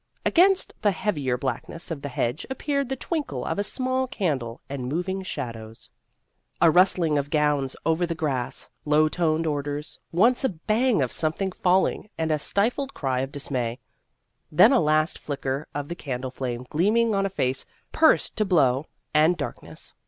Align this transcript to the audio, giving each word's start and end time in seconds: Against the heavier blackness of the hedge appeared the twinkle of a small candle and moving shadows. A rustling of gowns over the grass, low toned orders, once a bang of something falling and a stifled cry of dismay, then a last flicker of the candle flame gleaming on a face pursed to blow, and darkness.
Against 0.25 0.73
the 0.81 0.89
heavier 0.93 1.37
blackness 1.37 1.91
of 1.91 2.01
the 2.01 2.09
hedge 2.09 2.43
appeared 2.49 2.89
the 2.89 2.95
twinkle 2.95 3.45
of 3.45 3.59
a 3.59 3.63
small 3.63 4.07
candle 4.07 4.59
and 4.67 4.87
moving 4.89 5.21
shadows. 5.21 5.91
A 6.59 6.71
rustling 6.71 7.19
of 7.19 7.29
gowns 7.29 7.75
over 7.85 8.07
the 8.07 8.15
grass, 8.15 8.67
low 8.83 9.07
toned 9.07 9.45
orders, 9.45 9.99
once 10.11 10.43
a 10.43 10.49
bang 10.49 11.03
of 11.03 11.11
something 11.11 11.51
falling 11.51 12.09
and 12.17 12.31
a 12.31 12.39
stifled 12.39 12.95
cry 12.95 13.19
of 13.19 13.31
dismay, 13.31 13.77
then 14.51 14.71
a 14.71 14.79
last 14.79 15.19
flicker 15.19 15.67
of 15.75 15.87
the 15.87 15.93
candle 15.93 16.31
flame 16.31 16.65
gleaming 16.71 17.13
on 17.13 17.27
a 17.27 17.29
face 17.29 17.67
pursed 17.91 18.35
to 18.37 18.43
blow, 18.43 18.87
and 19.13 19.37
darkness. 19.37 19.93